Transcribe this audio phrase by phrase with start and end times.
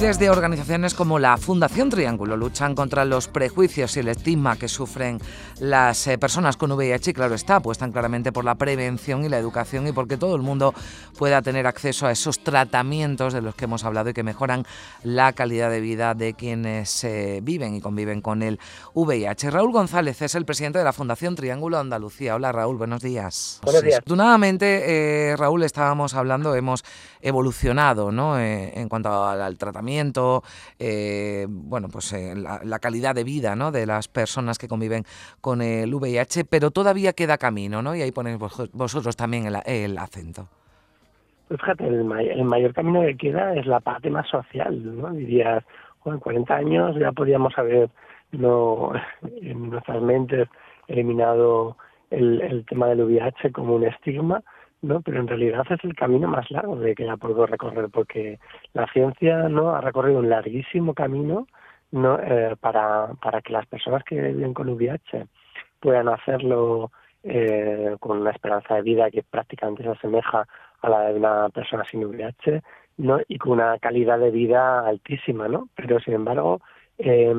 [0.00, 5.20] De organizaciones como la Fundación Triángulo luchan contra los prejuicios y el estigma que sufren
[5.58, 9.36] las eh, personas con VIH y claro está, apuestan claramente por la prevención y la
[9.36, 10.72] educación y porque todo el mundo
[11.18, 14.64] pueda tener acceso a esos tratamientos de los que hemos hablado y que mejoran
[15.02, 18.58] la calidad de vida de quienes eh, viven y conviven con el
[18.94, 19.50] VIH.
[19.50, 22.36] Raúl González es el presidente de la Fundación Triángulo Andalucía.
[22.36, 23.60] Hola Raúl, buenos días.
[23.64, 23.98] Buenos días.
[23.98, 26.84] Afortunadamente, eh, Raúl, estábamos hablando, hemos
[27.20, 28.40] evolucionado ¿no?
[28.40, 29.89] en cuanto al tratamiento
[30.78, 33.70] eh, bueno, pues eh, la, calidad de vida ¿no?
[33.72, 35.04] de las personas que conviven
[35.40, 37.94] con el VIH, pero todavía queda camino, ¿no?
[37.94, 38.38] Y ahí ponéis
[38.72, 40.48] vosotros también el, acento.
[41.48, 45.10] Pues fíjate, el, mayor camino que queda es la parte más social, ¿no?
[45.10, 45.64] Dirías,
[46.04, 47.90] en 40 años ya podríamos haber
[48.32, 48.92] no,
[49.42, 50.48] en nuestras mentes
[50.88, 51.76] eliminado
[52.10, 54.42] el, el tema del VIH como un estigma,
[54.82, 55.00] ¿no?
[55.02, 58.38] Pero en realidad es el camino más largo de que ya puedo recorrer, porque
[58.72, 61.46] la ciencia no ha recorrido un larguísimo camino
[61.92, 65.26] no eh, para, para que las personas que viven con VIH
[65.80, 66.92] puedan hacerlo
[67.22, 70.46] eh, con una esperanza de vida que prácticamente se asemeja
[70.82, 72.62] a la de una persona sin VIH,
[72.98, 73.20] ¿no?
[73.28, 75.68] Y con una calidad de vida altísima, ¿no?
[75.74, 76.60] Pero sin embargo,
[76.98, 77.34] eh,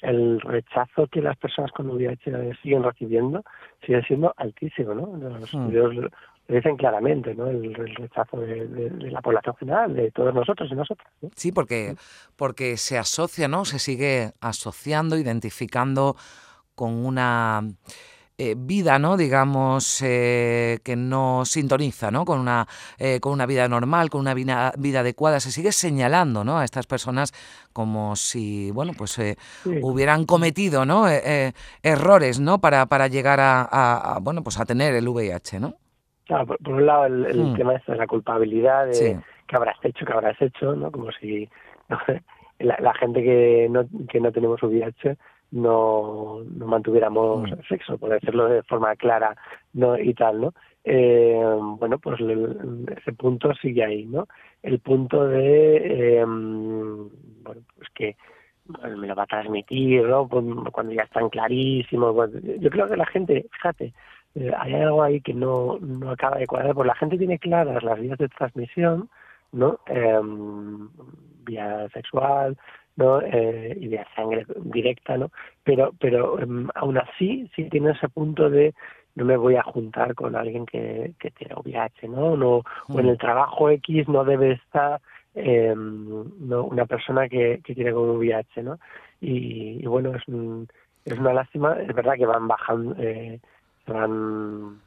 [0.00, 3.42] el rechazo que las personas con VIH siguen recibiendo
[3.84, 5.16] sigue siendo altísimo, ¿no?
[5.16, 6.06] Los hmm
[6.48, 7.48] lo dicen claramente, ¿no?
[7.48, 11.08] El, rechazo de, la población general, de todos nosotros y nosotras.
[11.34, 11.94] Sí, porque,
[12.36, 13.64] porque se asocia, ¿no?
[13.64, 16.16] Se sigue asociando, identificando
[16.74, 17.62] con una
[18.38, 19.16] eh, vida, ¿no?
[19.16, 22.24] Digamos, eh, que no sintoniza, ¿no?
[22.24, 22.66] Con una,
[22.98, 25.38] eh, con una vida normal, con una vida, vida, adecuada.
[25.38, 26.58] Se sigue señalando, ¿no?
[26.58, 27.32] A estas personas
[27.72, 29.16] como si, bueno, pues
[29.64, 31.06] hubieran cometido, ¿no?
[31.82, 32.60] errores, ¿no?
[32.60, 35.76] Para, para llegar a, a, bueno, pues a tener el VIH, ¿no?
[36.46, 37.54] Por, un lado el, hmm.
[37.56, 40.90] tema de la culpabilidad de que habrás hecho, que habrás hecho, ¿no?
[40.90, 41.48] Como si
[42.58, 45.16] la, gente que no, que no tenemos VIH
[45.52, 47.54] no, no mantuviéramos hmm.
[47.68, 49.36] sexo, por decirlo de forma clara
[49.74, 50.54] no y tal, ¿no?
[50.84, 51.40] Eh,
[51.78, 54.26] bueno, pues ese punto sigue ahí, ¿no?
[54.62, 58.16] El punto de, eh, bueno, pues que
[58.66, 60.26] me lo va a transmitir, ¿no?
[60.28, 62.30] Pues cuando ya están clarísimos.
[62.58, 63.92] yo creo que la gente, fíjate,
[64.34, 67.82] eh, hay algo ahí que no, no acaba de cuadrar, porque la gente tiene claras
[67.82, 69.08] las vías de transmisión,
[69.52, 69.78] ¿no?
[69.86, 70.88] Em,
[71.44, 72.56] vía sexual,
[72.96, 73.20] ¿no?
[73.20, 75.30] Eh, y vía sangre directa, ¿no?
[75.64, 78.74] Pero, pero em, aún así, sí tiene ese punto de
[79.14, 82.36] no me voy a juntar con alguien que, que tiene VIH, ¿no?
[82.36, 83.18] no O en el mm.
[83.18, 85.00] trabajo X no debe estar
[85.34, 88.78] eh, no, una persona que, que tiene con VIH, ¿no?
[89.20, 90.22] Y, y bueno, es,
[91.04, 93.40] es una lástima, es verdad que van bajando, eh,
[93.86, 94.80] van,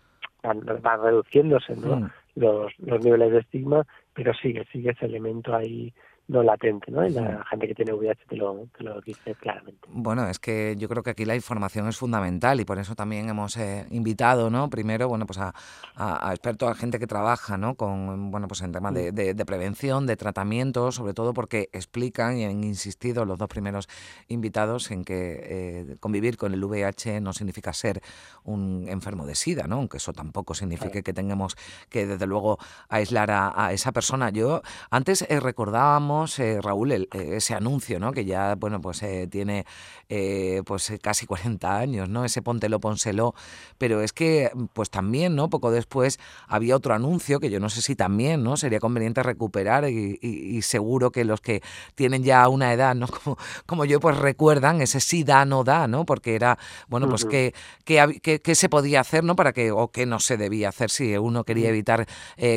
[0.44, 1.98] van, reduciéndose ¿no?
[1.98, 2.10] Mm.
[2.36, 5.94] los, los niveles de estigma, pero sigue, sigue ese elemento ahí
[6.28, 7.06] no latente, ¿no?
[7.06, 9.88] Y la gente que tiene VIH te lo, te lo, dice claramente.
[9.90, 13.30] Bueno, es que yo creo que aquí la información es fundamental y por eso también
[13.30, 14.70] hemos eh, invitado, ¿no?
[14.70, 15.54] Primero, bueno, pues a,
[15.96, 17.76] a, expertos, a gente que trabaja, ¿no?
[17.76, 22.46] Con, bueno, pues en temas de, de, prevención, de tratamiento, sobre todo porque explican y
[22.46, 23.88] han insistido los dos primeros
[24.28, 28.02] invitados en que eh, convivir con el VIH no significa ser
[28.44, 29.76] un enfermo de SIDA, ¿no?
[29.76, 31.56] Aunque eso tampoco signifique que tengamos
[31.90, 32.58] que, desde luego,
[32.90, 34.32] aislar a, a esa persona.
[34.32, 38.12] Yo antes eh, recordábamos eh, Raúl, eh, ese anuncio, ¿no?
[38.12, 39.66] Que ya, bueno, pues eh, tiene
[40.66, 42.26] pues casi 40 años, ¿no?
[42.26, 43.34] Ese póntelo, pónselo.
[43.78, 45.50] Pero es que, pues también, ¿no?
[45.50, 48.58] Poco después había otro anuncio que yo no sé si también, ¿no?
[48.58, 51.62] Sería conveniente recuperar y, seguro que los que
[51.96, 53.08] tienen ya una edad, ¿no?
[53.26, 56.06] Como, como yo, pues recuerdan ese sí da, no da, ¿no?
[56.06, 56.58] Porque era,
[56.88, 57.54] bueno, pues que,
[57.84, 59.36] que, se podía hacer, ¿no?
[59.36, 62.08] Para que, o qué no se debía hacer si uno quería evitar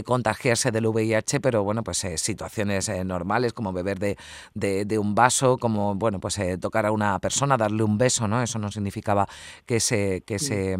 [0.05, 4.17] contagiarse del VIH, pero bueno, pues situaciones normales como beber de,
[4.55, 8.43] de, un vaso, como bueno, pues eh, tocar a una persona, darle un beso, ¿no?
[8.43, 9.29] Eso no significaba
[9.67, 10.79] que se, que se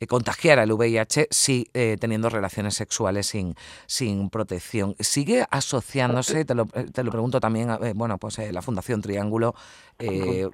[0.00, 3.54] eh, contagiara el VIH, sí teniendo relaciones sexuales sin,
[3.86, 4.94] sin protección.
[4.98, 9.54] ¿Sigue asociándose, te lo, te lo pregunto también, bueno, pues la Fundación Triángulo,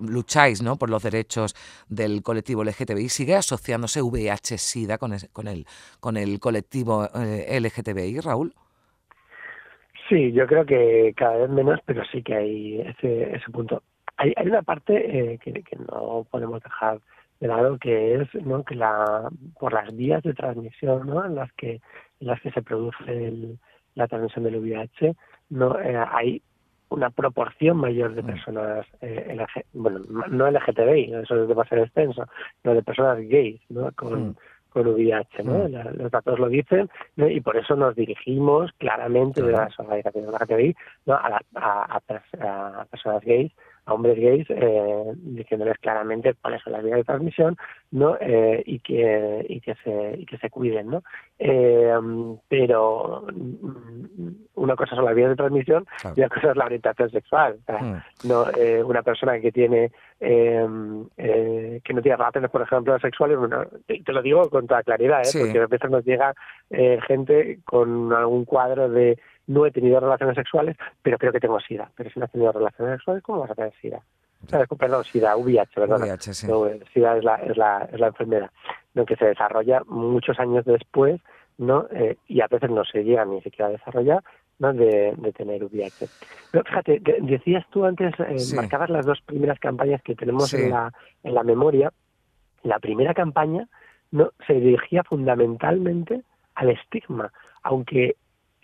[0.01, 0.77] lucháis ¿no?
[0.77, 1.55] por los derechos
[1.89, 5.67] del colectivo LGTBI, ¿sigue asociándose VIH-Sida con, con, el,
[6.01, 8.55] con el colectivo LGTBI, Raúl?
[10.09, 13.83] Sí, yo creo que cada vez menos, pero sí que hay ese, ese punto.
[14.17, 17.01] Hay, hay una parte eh, que, que, no podemos dejar
[17.41, 18.65] de lado que es ¿no?
[18.65, 21.25] que la por las vías de transmisión ¿no?
[21.25, 21.81] en las que
[22.21, 23.59] en las que se produce
[23.95, 25.15] la transmisión del VIH
[25.51, 26.41] no eh, hay
[26.89, 28.27] una proporción mayor de mm.
[28.27, 29.37] personas eh,
[29.75, 30.01] bueno
[30.31, 32.25] no LGTBI eso es demasiado extenso
[32.65, 34.37] no de personas gays no con mm
[34.77, 35.69] con VIH, ¿no?
[35.69, 36.03] Mm.
[36.03, 40.77] Los datos lo dicen y por eso nos dirigimos claramente de las organizaciones LGTBI
[41.07, 41.15] ¿no?
[41.15, 43.53] a, a, a, personas gays
[43.87, 47.57] a hombres gays eh, diciéndoles claramente cuáles son las vías de transmisión
[47.93, 51.03] no eh, y que y que se y que se cuiden no
[51.39, 51.95] eh,
[52.49, 55.87] pero mm, una cosa son las vías de transmisión
[56.17, 57.59] y otra cosa es la orientación sexual.
[57.69, 58.29] Mm.
[58.29, 63.39] no eh, una persona que tiene em, eh, que no tiene relaciones por ejemplo sexuales
[63.39, 65.39] bueno, te lo digo con toda claridad ¿eh?
[65.39, 66.35] porque a veces nos llega
[66.71, 71.61] eh, gente con algún cuadro de no he tenido relaciones sexuales, pero creo que tengo
[71.61, 71.91] SIDA.
[71.95, 74.01] Pero si no has tenido relaciones sexuales, ¿cómo vas a tener SIDA?
[74.79, 76.01] Perdón, SIDA, VIH, ¿verdad?
[76.01, 76.47] VIH, sí.
[76.47, 78.51] Eh, SIDA es la, es la, es la enfermedad
[78.95, 79.05] ¿no?
[79.05, 81.21] que se desarrolla muchos años después
[81.59, 84.23] no eh, y a veces no se llega ni siquiera a desarrollar
[84.59, 84.73] ¿no?
[84.73, 86.07] de, de tener VIH.
[86.51, 90.93] Pero fíjate, decías tú antes, eh, marcabas las dos primeras campañas que tenemos en, la,
[91.23, 91.93] en la memoria.
[92.63, 93.69] La primera campaña
[94.11, 96.23] no se dirigía fundamentalmente
[96.55, 97.33] al estigma,
[97.63, 98.17] aunque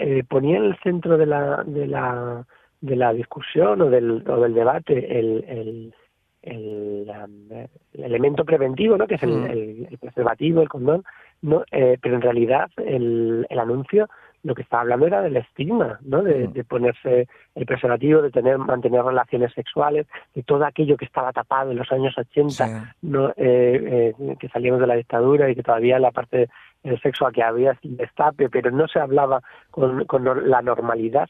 [0.02, 2.44] eh, ponía en el centro de la, de la,
[2.80, 5.94] de la discusión o del, o del debate el, el,
[6.42, 9.06] el, elemento preventivo, ¿no?
[9.06, 9.44] que es el, mm.
[9.46, 11.04] el, preservativo, el condón,
[11.40, 14.08] no, eh, pero en realidad el, el anuncio
[14.42, 16.22] lo que estaba hablando era del estigma, ¿no?
[16.22, 21.32] De, de, ponerse el preservativo, de tener, mantener relaciones sexuales, de todo aquello que estaba
[21.32, 23.30] tapado en los años 80, ¿no?
[23.30, 26.48] Eh, eh, que salíamos de la dictadura y que todavía la parte
[26.82, 31.28] del sexo que había destape, pero no se hablaba con, con la normalidad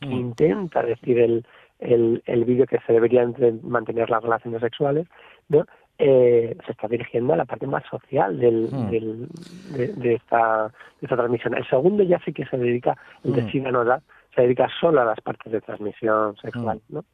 [0.00, 0.12] que mm.
[0.12, 1.46] intenta decir el,
[1.78, 5.06] el, el vídeo que se deberían mantener las relaciones sexuales,
[5.48, 5.64] ¿no?
[6.00, 8.90] Eh, se está dirigiendo a la parte más social del, hmm.
[8.90, 9.28] del,
[9.96, 11.54] de, esta, de esta transmisión.
[11.54, 13.72] El segundo ya sí que se dedica, el de mm.
[13.72, 14.00] no da,
[14.32, 16.94] se dedica solo a las partes de transmisión sexual, hmm.
[16.94, 17.04] ¿no?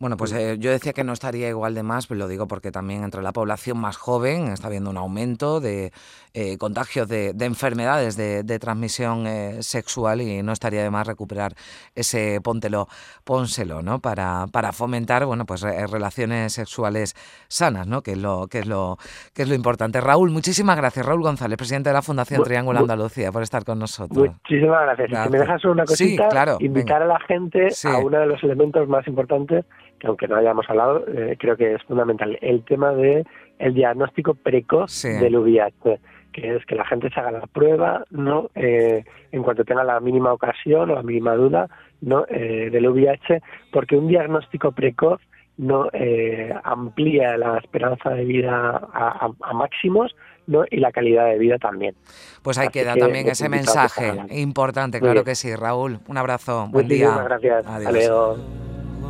[0.00, 3.04] Bueno, pues eh, yo decía que no estaría igual de más, lo digo porque también
[3.04, 5.92] entre la población más joven está habiendo un aumento de
[6.32, 11.52] eh, contagios de, enfermedades de, transmisión eh, sexual y no estaría de más recuperar
[11.94, 12.88] ese póntelo,
[13.24, 13.98] pónselo, ¿no?
[13.98, 17.14] Para, para fomentar, bueno, pues relaciones sexuales
[17.48, 18.00] sanas, ¿no?
[18.00, 18.96] Que es lo que es lo
[19.34, 20.00] que es lo importante.
[20.00, 24.16] Raúl, muchísimas gracias, Raúl González, presidente de la Fundación Triángulo Andalucía, por estar con nosotros.
[24.18, 25.24] Muchísimas gracias.
[25.24, 28.88] Si me dejas una cosita, claro, invitar a la gente a uno de los elementos
[28.88, 29.66] más importantes
[30.00, 33.24] que aunque no hayamos hablado, eh, creo que es fundamental, el tema de
[33.58, 36.00] el diagnóstico precoz del VIH,
[36.32, 40.00] que es que la gente se haga la prueba, no, eh, en cuanto tenga la
[40.00, 41.68] mínima ocasión o la mínima duda,
[42.00, 45.20] no, eh, del VIH, porque un diagnóstico precoz
[45.58, 45.90] no
[46.64, 50.16] amplía la esperanza de vida a, máximos
[50.46, 50.64] ¿no?
[50.70, 51.94] y la calidad de vida también.
[52.40, 55.54] Pues ahí queda también ese mensaje importante, claro que sí.
[55.54, 57.14] Raúl, un abrazo, buen día.
[57.24, 57.66] gracias.
[57.66, 58.40] Adiós.